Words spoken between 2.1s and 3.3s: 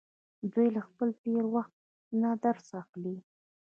نه درس اخلي.